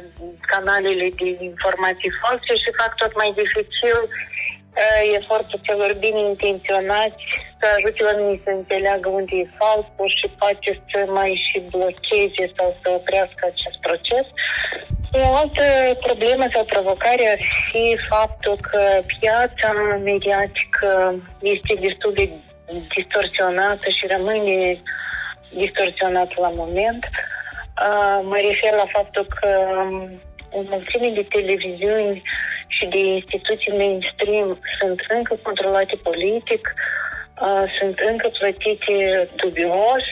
canalele 0.52 1.06
de 1.20 1.28
informații 1.50 2.16
false 2.20 2.52
și 2.62 2.78
fac 2.80 2.92
tot 3.02 3.12
mai 3.20 3.30
dificil 3.40 3.98
uh, 4.08 5.02
efortul 5.18 5.60
celor 5.66 5.90
bine 6.04 6.20
intenționați 6.32 7.20
să 7.60 7.66
ajute 7.76 8.00
oamenii 8.08 8.42
să 8.44 8.50
înțeleagă 8.50 9.08
unde 9.08 9.34
e 9.36 9.54
falsul 9.58 10.10
și 10.18 10.26
poate 10.40 10.70
să 10.90 10.98
mai 11.18 11.32
și 11.46 11.58
blocheze 11.72 12.44
sau 12.56 12.68
să 12.80 12.86
oprească 12.98 13.42
acest 13.46 13.78
proces. 13.86 14.26
O 15.12 15.34
altă 15.36 15.64
problemă 16.06 16.44
sau 16.54 16.64
provocare 16.64 17.24
ar 17.30 17.40
fi 17.70 17.96
faptul 18.08 18.56
că 18.70 18.80
piața 19.18 19.72
mediatică 20.04 21.14
este 21.40 21.74
destul 21.80 22.12
de 22.14 22.30
distorsionată 22.96 23.86
și 23.96 24.06
rămâne 24.06 24.80
distorsionată 25.54 26.34
la 26.36 26.50
moment. 26.54 27.04
Mă 28.22 28.36
refer 28.48 28.72
la 28.82 28.88
faptul 28.96 29.26
că 29.40 29.50
o 30.50 30.60
mulțime 30.62 31.08
de 31.14 31.26
televiziuni 31.28 32.22
și 32.66 32.86
de 32.86 32.98
instituții 32.98 33.76
mainstream 33.76 34.58
sunt 34.78 35.00
încă 35.08 35.38
controlate 35.42 35.96
politic, 36.02 36.74
sunt 37.78 37.98
încă 38.10 38.28
plătite 38.38 39.28
dubios 39.36 40.04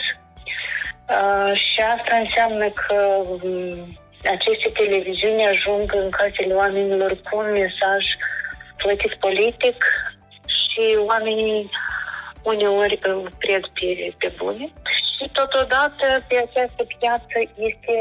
și 1.55 1.81
asta 1.97 2.15
înseamnă 2.25 2.67
că 2.71 3.23
aceste 4.25 4.69
televiziuni 4.81 5.47
ajung 5.47 5.95
în 5.95 6.11
casele 6.11 6.55
oamenilor 6.55 7.21
cu 7.31 7.37
un 7.39 7.51
mesaj 7.51 8.03
plătit 8.77 9.15
politic 9.15 9.85
și 10.61 10.97
oamenii 11.07 11.71
uneori 12.43 12.99
îl 13.03 13.31
cred 13.39 13.65
pe, 13.75 14.15
pe 14.19 14.33
bune. 14.37 14.73
Și 15.15 15.29
totodată 15.33 16.07
pe 16.29 16.37
această 16.37 16.87
piață 16.99 17.37
este 17.57 17.97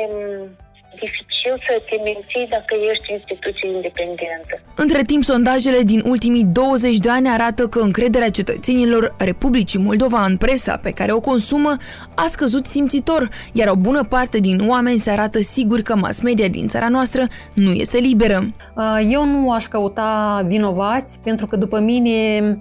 dificil 1.00 1.54
să 1.68 1.82
te 1.90 1.96
menții 2.04 2.48
dacă 2.50 2.74
ești 2.92 3.12
instituție 3.12 3.68
independentă. 3.76 4.54
Între 4.76 5.02
timp, 5.02 5.24
sondajele 5.24 5.82
din 5.82 6.02
ultimii 6.06 6.44
20 6.44 6.98
de 6.98 7.10
ani 7.10 7.28
arată 7.28 7.68
că 7.68 7.80
încrederea 7.80 8.30
cetățenilor 8.30 9.16
Republicii 9.18 9.80
Moldova 9.80 10.26
în 10.26 10.38
presa 10.38 10.78
pe 10.78 10.92
care 10.92 11.12
o 11.12 11.20
consumă 11.20 11.72
a 12.16 12.26
scăzut 12.28 12.66
simțitor, 12.66 13.30
iar 13.54 13.68
o 13.68 13.76
bună 13.76 14.04
parte 14.04 14.38
din 14.40 14.58
oameni 14.68 14.98
se 14.98 15.12
arată 15.12 15.40
siguri 15.40 15.84
că 15.84 15.96
mass 15.96 16.22
media 16.22 16.48
din 16.48 16.68
țara 16.68 16.88
noastră 16.88 17.24
nu 17.54 17.72
este 17.72 17.98
liberă. 17.98 18.54
Eu 19.12 19.26
nu 19.26 19.52
aș 19.52 19.66
căuta 19.68 20.44
vinovați, 20.48 21.20
pentru 21.24 21.48
că 21.48 21.56
după 21.56 21.80
mine 21.80 22.14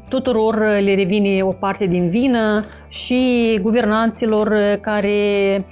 tuturor 0.09 0.59
le 0.59 0.95
revine 0.95 1.43
o 1.43 1.53
parte 1.53 1.87
din 1.87 2.09
vină 2.09 2.65
și 2.93 3.59
guvernanților 3.63 4.79
care, 4.81 5.65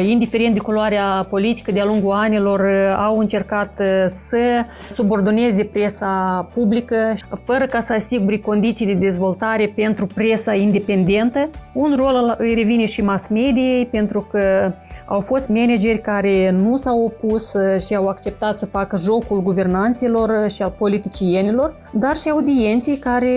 indiferent 0.00 0.54
de 0.54 0.60
culoarea 0.60 1.26
politică, 1.30 1.72
de-a 1.72 1.84
lungul 1.84 2.12
anilor, 2.12 2.66
au 2.98 3.18
încercat 3.18 3.82
să 4.06 4.64
subordoneze 4.92 5.64
presa 5.64 6.48
publică, 6.54 6.96
fără 7.44 7.66
ca 7.66 7.80
să 7.80 7.92
asigure 7.92 8.38
condiții 8.38 8.86
de 8.86 8.92
dezvoltare 8.92 9.72
pentru 9.76 10.06
presa 10.14 10.54
independentă. 10.54 11.50
Un 11.72 11.94
rol 11.96 12.34
îi 12.38 12.54
revine 12.54 12.84
și 12.84 13.02
mass 13.02 13.28
mediei, 13.28 13.86
pentru 13.86 14.26
că 14.30 14.72
au 15.06 15.20
fost 15.20 15.48
manageri 15.48 15.98
care 15.98 16.50
nu 16.50 16.76
s-au 16.76 17.04
opus 17.04 17.54
și 17.86 17.94
au 17.94 18.08
acceptat 18.08 18.58
să 18.58 18.66
facă 18.66 18.96
jocul 18.96 19.42
guvernanților 19.42 20.50
și 20.50 20.62
al 20.62 20.74
politicienilor, 20.78 21.74
dar 21.92 22.16
și 22.16 22.30
audienții 22.30 22.96
care 22.96 23.28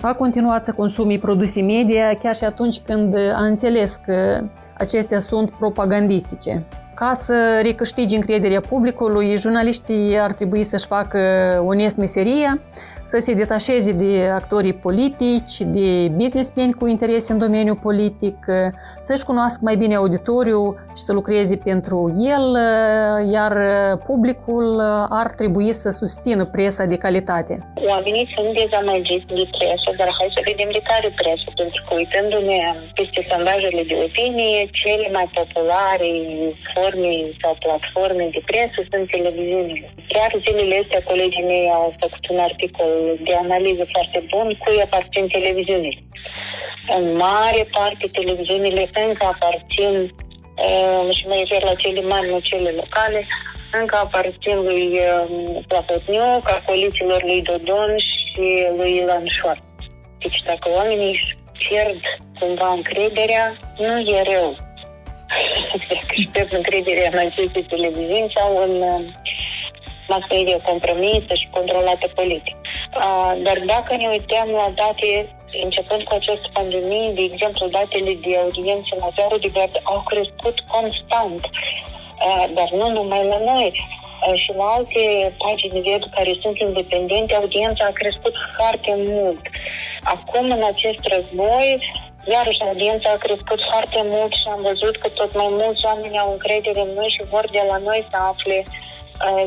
a 0.00 0.14
continuat 0.14 0.64
să 0.64 0.72
consume 0.72 1.18
produse 1.18 1.62
media 1.62 2.14
chiar 2.22 2.34
și 2.34 2.44
atunci 2.52 2.80
când 2.86 3.16
a 3.16 3.44
înțeles 3.44 4.00
că 4.04 4.44
acestea 4.78 5.20
sunt 5.20 5.50
propagandistice. 5.50 6.62
Ca 6.94 7.12
să 7.14 7.60
recâștigi 7.62 8.14
încrederea 8.14 8.60
publicului, 8.60 9.36
jurnaliștii 9.36 10.18
ar 10.18 10.32
trebui 10.32 10.64
să-și 10.64 10.86
facă 10.86 11.18
onest 11.66 11.96
meseria, 11.96 12.60
să 13.12 13.18
se 13.26 13.40
detașeze 13.44 13.92
de 14.04 14.12
actorii 14.40 14.80
politici, 14.88 15.56
de 15.78 15.88
businessmen 16.20 16.70
cu 16.80 16.84
interese 16.94 17.28
în 17.32 17.38
domeniul 17.46 17.82
politic, 17.88 18.38
să-și 19.06 19.28
cunoască 19.30 19.60
mai 19.68 19.76
bine 19.82 19.94
auditoriul 20.02 20.70
și 20.96 21.02
să 21.06 21.12
lucreze 21.18 21.56
pentru 21.70 21.96
el, 22.34 22.46
iar 23.36 23.52
publicul 24.10 24.66
ar 25.22 25.28
trebui 25.40 25.70
să 25.82 25.88
susțină 26.00 26.42
presa 26.54 26.84
de 26.92 26.98
calitate. 27.04 27.54
Oamenii 27.92 28.26
sunt 28.34 28.50
dezamăgiți 28.62 29.28
de 29.40 29.46
presă, 29.56 29.88
dar 30.00 30.10
hai 30.18 30.36
să 30.36 30.40
vedem 30.50 30.70
de 30.78 30.82
care 30.90 31.08
presă, 31.20 31.46
pentru 31.60 31.80
că 31.86 31.90
uitându-ne 32.00 32.58
peste 32.98 33.20
sondajele 33.30 33.82
de 33.90 33.96
opinie, 34.06 34.60
cele 34.82 35.06
mai 35.16 35.26
populare 35.38 36.10
forme 36.72 37.12
sau 37.42 37.52
platforme 37.64 38.24
de 38.34 38.40
presă 38.50 38.78
sunt 38.90 39.04
televiziunile. 39.14 39.86
Chiar 40.12 40.30
zilele 40.44 40.76
astea 40.82 41.02
colegii 41.10 41.48
mei 41.52 41.66
au 41.78 41.88
făcut 42.02 42.24
un 42.34 42.40
articol 42.50 42.92
de 43.26 43.34
analiză 43.34 43.84
foarte 43.94 44.20
bun 44.30 44.46
cui 44.62 44.82
aparțin 44.82 45.26
televiziunile. 45.28 46.00
În 46.96 47.16
mare 47.16 47.66
parte, 47.76 48.06
televiziunile 48.12 48.90
încă 49.06 49.24
aparțin, 49.34 49.94
uh, 50.66 51.14
și 51.16 51.26
mă 51.26 51.34
refer 51.42 51.62
la 51.70 51.74
cele 51.74 52.00
mari, 52.00 52.30
nu 52.30 52.38
cele 52.38 52.70
locale, 52.70 53.26
încă 53.80 53.96
aparțin 53.96 54.56
lui 54.68 54.86
uh, 54.92 55.62
Plapotniuc, 55.68 56.42
a 56.44 56.62
coaliților 56.66 57.22
lui 57.22 57.42
Dodon 57.42 57.92
și 57.98 58.44
lui 58.76 58.96
Ilan 58.96 59.26
Șoar. 59.36 59.58
Deci 60.18 60.42
dacă 60.46 60.70
oamenii 60.74 61.10
își 61.10 61.36
pierd 61.68 62.00
cumva 62.38 62.68
încrederea, 62.68 63.52
nu 63.78 63.98
e 63.98 64.22
rău. 64.32 64.54
Dacă 66.32 66.44
își 66.44 66.54
încrederea 66.54 67.08
în 67.12 67.18
aceste 67.18 67.60
televiziuni 67.68 68.32
sau 68.36 68.62
în 68.66 68.72
uh, 68.80 69.04
mass 70.08 70.26
media 70.30 70.60
compromisă 70.70 71.34
și 71.34 71.48
controlată 71.50 72.06
politic. 72.14 72.56
Uh, 72.92 73.32
dar 73.46 73.58
dacă 73.74 73.96
ne 73.96 74.08
uităm 74.08 74.48
la 74.60 74.68
date 74.82 75.08
începând 75.66 76.02
cu 76.02 76.14
această 76.14 76.48
pandemie, 76.52 77.08
de 77.18 77.22
exemplu, 77.30 77.66
datele 77.68 78.12
de 78.24 78.32
audiență 78.42 78.90
la 79.00 79.08
ziarul 79.14 79.38
de 79.44 79.48
gard 79.56 79.74
au 79.82 80.02
crescut 80.10 80.56
constant, 80.74 81.42
uh, 81.44 82.44
dar 82.56 82.68
nu 82.80 82.86
numai 82.88 83.22
la 83.32 83.38
noi 83.52 83.68
și 84.42 84.50
la 84.56 84.64
alte 84.64 85.02
pagini 85.38 85.90
web 85.90 86.02
care 86.16 86.32
sunt 86.42 86.56
independente, 86.58 87.34
audiența 87.34 87.84
a 87.86 87.98
crescut 88.00 88.34
foarte 88.56 88.92
mult. 89.06 89.42
Acum, 90.14 90.50
în 90.50 90.62
acest 90.72 91.02
război, 91.14 91.68
iarăși 92.34 92.62
audiența 92.68 93.10
a 93.10 93.24
crescut 93.26 93.60
foarte 93.70 94.00
mult 94.04 94.32
și 94.40 94.46
am 94.54 94.62
văzut 94.70 94.96
că 94.96 95.08
tot 95.08 95.34
mai 95.34 95.48
mulți 95.50 95.84
oameni 95.84 96.18
au 96.18 96.32
încredere 96.32 96.80
în 96.80 96.92
noi 96.98 97.10
și 97.16 97.28
vor 97.30 97.46
de 97.50 97.62
la 97.70 97.76
noi 97.76 98.06
să 98.10 98.16
afle 98.32 98.62
uh, 98.66 98.91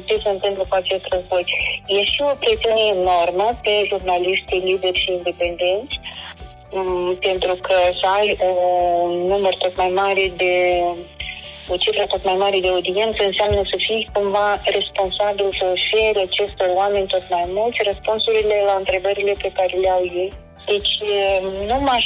ce 0.06 0.16
se 0.24 0.30
întâmplă 0.30 0.64
cu 0.70 0.76
acest 0.76 1.06
război. 1.14 1.46
E 1.88 2.04
și 2.04 2.22
o 2.22 2.34
presiune 2.40 2.84
enormă 2.98 3.48
pe 3.64 3.74
jurnaliștii 3.88 4.66
liberi 4.70 5.02
și 5.04 5.12
independenți, 5.12 6.00
um, 6.70 7.16
pentru 7.28 7.54
că 7.66 7.78
să 8.00 8.08
ai 8.18 8.38
un 9.04 9.12
număr 9.32 9.56
tot 9.56 9.76
mai 9.78 9.92
mare 10.02 10.32
de 10.36 10.54
o 11.68 11.76
cifră 11.78 12.06
tot 12.08 12.24
mai 12.24 12.36
mare 12.36 12.60
de 12.60 12.68
audiență 12.68 13.24
înseamnă 13.24 13.62
să 13.72 13.78
fii 13.86 14.08
cumva 14.14 14.62
responsabil 14.78 15.48
să 15.60 15.64
oferi 15.76 16.26
acestor 16.28 16.70
oameni 16.82 17.08
tot 17.08 17.26
mai 17.30 17.46
mulți 17.58 17.86
răspunsurile 17.90 18.58
la 18.66 18.76
întrebările 18.82 19.34
pe 19.44 19.52
care 19.58 19.74
le 19.82 19.90
au 19.90 20.04
ei. 20.04 20.32
Deci 20.66 20.94
nu 21.70 21.78
m-aș 21.86 22.06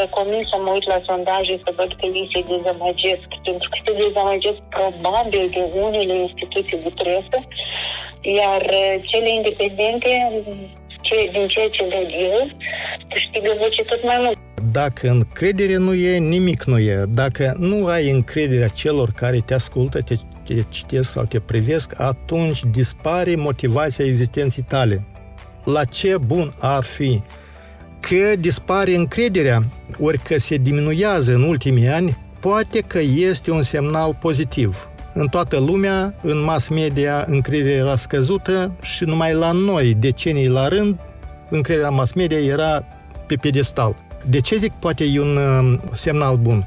lăcomi 0.00 0.48
să 0.50 0.56
mă 0.64 0.70
uit 0.76 0.86
la 0.92 1.00
sondaje 1.08 1.54
să 1.64 1.70
văd 1.78 1.90
că 1.98 2.06
ei 2.18 2.30
se 2.32 2.40
dezamăgesc, 2.52 3.28
pentru 3.48 3.66
că 3.70 3.76
se 3.84 3.92
dezamăgesc 4.04 4.60
probabil 4.76 5.44
de 5.56 5.62
unele 5.84 6.14
instituții 6.26 6.82
de 6.84 6.92
presă, 7.00 7.38
iar 8.40 8.62
cele 9.10 9.30
independente, 9.38 10.10
din 11.32 11.46
ceea 11.48 11.68
ce 11.76 11.82
văd 11.82 12.08
eu, 12.30 12.50
câștigă 13.12 13.50
voce 13.60 13.82
tot 13.82 14.02
mai 14.02 14.18
mult. 14.18 14.38
Dacă 14.72 15.08
încredere 15.08 15.76
nu 15.76 15.94
e, 15.94 16.18
nimic 16.18 16.64
nu 16.64 16.78
e. 16.78 17.04
Dacă 17.08 17.56
nu 17.58 17.86
ai 17.86 18.10
încrederea 18.10 18.68
celor 18.68 19.12
care 19.12 19.42
te 19.46 19.54
ascultă, 19.54 19.98
te, 20.00 20.14
te 20.46 20.54
citesc 20.68 21.10
sau 21.10 21.24
te 21.24 21.40
privesc, 21.40 22.00
atunci 22.00 22.60
dispare 22.64 23.34
motivația 23.34 24.04
existenței 24.04 24.64
tale. 24.68 25.04
La 25.64 25.84
ce 25.84 26.16
bun 26.16 26.52
ar 26.60 26.84
fi 26.84 27.20
că 28.00 28.36
dispare 28.38 28.94
încrederea, 28.94 29.64
ori 30.00 30.18
că 30.18 30.38
se 30.38 30.56
diminuează 30.56 31.34
în 31.34 31.42
ultimii 31.42 31.88
ani, 31.88 32.16
poate 32.40 32.80
că 32.80 32.98
este 33.00 33.50
un 33.50 33.62
semnal 33.62 34.16
pozitiv. 34.20 34.88
În 35.14 35.26
toată 35.26 35.58
lumea, 35.58 36.14
în 36.22 36.44
mass 36.44 36.68
media, 36.68 37.24
încrederea 37.28 37.76
era 37.76 37.96
scăzută 37.96 38.72
și 38.82 39.04
numai 39.04 39.34
la 39.34 39.52
noi, 39.52 39.94
decenii 39.94 40.48
la 40.48 40.68
rând, 40.68 40.98
încrederea 41.50 41.90
mass 41.90 42.12
media 42.12 42.38
era 42.38 42.84
pe 43.26 43.34
pedestal. 43.34 43.96
De 44.26 44.40
ce 44.40 44.56
zic 44.56 44.72
poate 44.72 45.04
e 45.04 45.20
un 45.20 45.36
uh, 45.36 45.78
semnal 45.92 46.36
bun? 46.36 46.66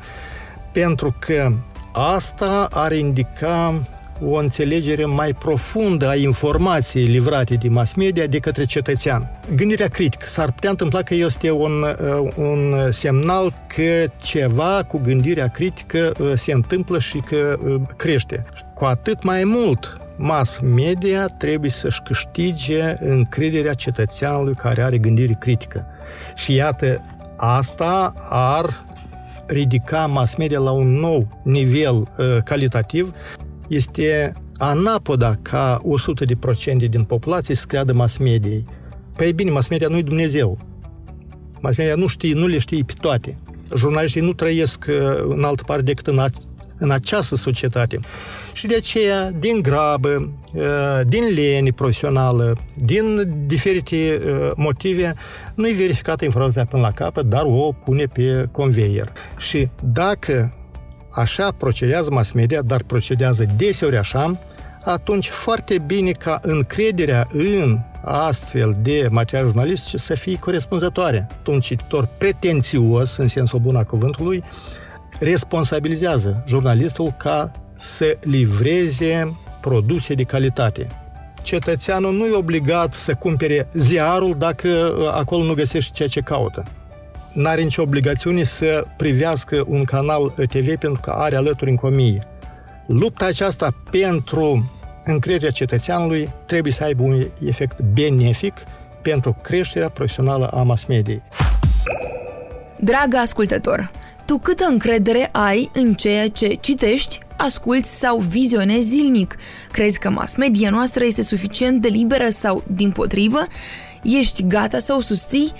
Pentru 0.72 1.16
că 1.20 1.54
asta 1.94 2.68
ar 2.72 2.92
indica 2.92 3.82
o 4.26 4.36
înțelegere 4.36 5.06
mai 5.06 5.34
profundă 5.34 6.08
a 6.08 6.16
informației 6.16 7.06
livrate 7.06 7.56
de 7.56 7.68
mass 7.68 7.94
media 7.94 8.26
de 8.26 8.40
către 8.40 8.66
cetățean. 8.66 9.30
Gândirea 9.56 9.88
critică. 9.88 10.26
S-ar 10.26 10.52
putea 10.52 10.70
întâmpla 10.70 11.02
că 11.02 11.14
este 11.14 11.52
un, 11.52 11.72
uh, 11.82 12.32
un 12.36 12.92
semnal 12.92 13.54
că 13.76 14.12
ceva 14.22 14.84
cu 14.88 15.02
gândirea 15.04 15.48
critică 15.48 16.12
uh, 16.20 16.32
se 16.36 16.52
întâmplă 16.52 17.00
și 17.00 17.18
că 17.18 17.60
crește. 17.96 18.46
Cu 18.74 18.86
atât 18.86 19.24
mai 19.24 19.44
mult 19.44 19.98
mass 20.18 20.60
media 20.60 21.26
trebuie 21.26 21.70
să-și 21.70 22.02
câștige 22.02 22.96
încrederea 23.00 23.74
cetățeanului 23.74 24.54
care 24.56 24.82
are 24.82 24.98
gândire 24.98 25.38
critică. 25.40 25.86
Și 26.36 26.54
iată, 26.54 27.02
Asta 27.44 28.14
ar 28.30 28.66
ridica 29.46 30.06
mass 30.06 30.36
media 30.36 30.60
la 30.60 30.72
un 30.72 30.88
nou 30.88 31.28
nivel 31.44 31.96
uh, 31.96 32.38
calitativ. 32.44 33.12
Este 33.72 34.34
anapoda 34.58 35.36
ca 35.42 35.82
100% 36.86 36.90
din 36.90 37.04
populație 37.04 37.56
să 37.56 37.66
creadă 37.68 37.94
mass 37.94 38.18
mediei. 38.18 38.66
Păi 39.16 39.34
bine, 39.34 39.52
mass 39.52 39.68
media 39.68 39.88
nu 39.88 39.98
e 39.98 40.02
Dumnezeu. 40.02 40.58
Mass 41.60 41.78
media 41.78 41.96
nu 41.96 42.08
știe, 42.08 42.34
nu 42.34 42.48
le 42.48 42.58
știe 42.58 42.84
pe 42.84 42.94
toate. 43.02 43.36
Jurnaliștii 43.76 44.22
nu 44.22 44.34
trăiesc 44.34 44.86
uh, 44.90 44.96
în 45.28 45.44
altă 45.44 45.64
parte 45.66 45.82
decât 45.82 46.08
în, 46.08 46.20
a, 46.20 46.28
în 46.78 46.92
această 46.92 47.36
societate. 47.36 48.00
Și 48.54 48.68
de 48.68 48.76
aceea, 48.76 49.32
din 49.32 49.62
grabă, 49.62 50.34
uh, 50.54 50.64
din 51.08 51.24
leni 51.34 51.72
profesională, 51.72 52.58
din 52.84 53.34
diferite 53.46 54.22
uh, 54.26 54.52
motive, 54.56 55.14
nu 55.56 55.68
e 55.68 55.74
verificată 55.74 56.26
informația 56.26 56.66
până 56.66 56.82
la 56.82 56.92
capăt, 56.92 57.26
dar 57.26 57.44
o 57.46 57.72
pune 57.72 58.06
pe 58.06 58.48
conveier. 58.52 59.12
Și 59.38 59.70
dacă 59.84 60.61
așa 61.12 61.52
procedează 61.58 62.12
mass 62.12 62.32
media, 62.32 62.62
dar 62.62 62.84
procedează 62.84 63.46
deseori 63.58 63.98
așa, 63.98 64.38
atunci 64.84 65.30
foarte 65.30 65.78
bine 65.78 66.12
ca 66.12 66.40
încrederea 66.42 67.28
în 67.32 67.80
astfel 68.04 68.78
de 68.82 69.08
material 69.12 69.46
jurnalistic 69.46 70.00
să 70.00 70.14
fie 70.14 70.40
corespunzătoare. 70.40 71.28
Un 71.48 71.60
cititor 71.60 72.08
pretențios, 72.18 73.18
în 73.18 73.28
sensul 73.28 73.60
bun 73.60 73.76
a 73.76 73.84
cuvântului, 73.84 74.44
responsabilizează 75.20 76.44
jurnalistul 76.48 77.14
ca 77.18 77.52
să 77.76 78.18
livreze 78.22 79.36
produse 79.62 80.14
de 80.14 80.24
calitate. 80.24 80.88
Cetățeanul 81.42 82.14
nu 82.14 82.26
e 82.26 82.36
obligat 82.36 82.94
să 82.94 83.14
cumpere 83.14 83.70
ziarul 83.74 84.36
dacă 84.38 84.68
uh, 84.68 85.08
acolo 85.12 85.44
nu 85.44 85.54
găsește 85.54 85.92
ceea 85.94 86.08
ce 86.08 86.20
caută. 86.20 86.64
N-are 87.34 87.62
nicio 87.62 87.82
obligațiune 87.82 88.44
să 88.44 88.86
privească 88.98 89.64
un 89.68 89.84
canal 89.84 90.34
TV 90.50 90.76
pentru 90.76 91.02
că 91.02 91.10
are 91.10 91.36
alături 91.36 91.70
în 91.70 91.76
comie. 91.76 92.28
Lupta 92.88 93.26
aceasta 93.26 93.74
pentru 93.92 94.72
încrederea 95.06 95.50
cetățeanului 95.50 96.32
trebuie 96.46 96.74
să 96.74 96.84
aibă 96.84 97.04
un 97.04 97.28
efect 97.46 97.80
benefic 97.94 98.54
pentru 99.02 99.38
creșterea 99.42 99.90
profesională 99.90 100.48
a 100.48 100.64
mass 100.64 100.86
mediei. 100.86 101.22
Dragă 102.80 103.18
ascultător, 103.18 103.92
tu 104.26 104.38
câtă 104.38 104.66
încredere 104.70 105.30
ai 105.32 105.70
în 105.74 105.94
ceea 105.94 106.30
ce 106.30 106.58
citești, 106.60 107.20
asculți 107.38 108.00
sau 108.00 108.18
vizionezi 108.18 108.88
zilnic? 108.88 109.36
Crezi 109.72 110.00
că 110.00 110.10
mass 110.10 110.36
media 110.36 110.70
noastră 110.70 111.04
este 111.04 111.22
suficient 111.22 111.82
de 111.82 111.88
liberă 111.88 112.30
sau, 112.30 112.64
din 112.68 112.92
potrivă, 112.92 113.42
ești 114.04 114.48
gata 114.48 114.78
să 114.78 114.94
o 114.94 115.02
susții? 115.02 115.52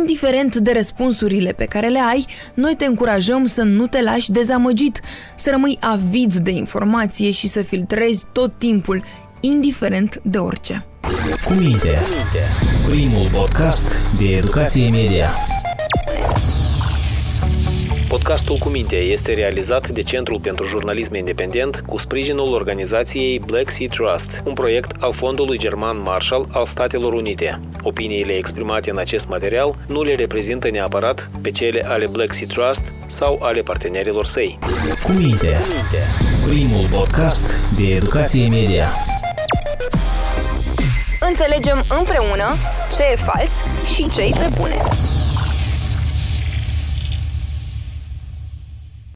Indiferent 0.00 0.56
de 0.56 0.72
răspunsurile 0.72 1.52
pe 1.52 1.64
care 1.64 1.88
le 1.88 2.00
ai, 2.10 2.26
noi 2.54 2.74
te 2.76 2.84
încurajăm 2.84 3.46
să 3.46 3.62
nu 3.62 3.86
te 3.86 4.02
lași 4.02 4.30
dezamăgit, 4.30 5.00
să 5.36 5.50
rămâi 5.50 5.78
avid 5.80 6.34
de 6.34 6.50
informație 6.50 7.30
și 7.30 7.48
să 7.48 7.62
filtrezi 7.62 8.24
tot 8.32 8.52
timpul, 8.58 9.04
indiferent 9.40 10.20
de 10.22 10.38
orice. 10.38 10.86
Cu 11.44 11.52
minte, 11.52 11.98
primul 12.88 13.28
podcast 13.32 13.86
de 14.18 14.36
educație 14.36 14.90
media. 14.90 15.30
Podcastul 18.12 18.56
cu 18.56 18.68
minte 18.68 18.96
este 18.96 19.34
realizat 19.34 19.88
de 19.88 20.02
Centrul 20.02 20.40
pentru 20.40 20.66
Jurnalism 20.66 21.14
Independent 21.14 21.82
cu 21.86 21.98
sprijinul 21.98 22.52
organizației 22.52 23.38
Black 23.38 23.70
Sea 23.70 23.86
Trust, 23.90 24.42
un 24.44 24.52
proiect 24.52 25.02
al 25.02 25.12
Fondului 25.12 25.58
German 25.58 26.02
Marshall 26.02 26.48
al 26.50 26.66
Statelor 26.66 27.12
Unite. 27.12 27.60
Opiniile 27.82 28.32
exprimate 28.32 28.90
în 28.90 28.98
acest 28.98 29.28
material 29.28 29.74
nu 29.86 30.02
le 30.02 30.14
reprezintă 30.14 30.70
neapărat 30.70 31.30
pe 31.42 31.50
cele 31.50 31.86
ale 31.86 32.06
Black 32.06 32.32
Sea 32.32 32.46
Trust 32.46 32.92
sau 33.06 33.38
ale 33.42 33.62
partenerilor 33.62 34.24
săi. 34.24 34.58
Cu 35.02 35.12
minte, 35.12 35.56
primul 36.48 36.86
podcast 36.90 37.46
de 37.76 37.94
educație 37.94 38.48
media. 38.48 38.86
Înțelegem 41.20 41.84
împreună 41.98 42.54
ce 42.96 43.02
e 43.12 43.16
fals 43.16 43.52
și 43.94 44.10
ce 44.10 44.20
e 44.22 44.30
pe 44.30 44.48
bune. 44.58 44.76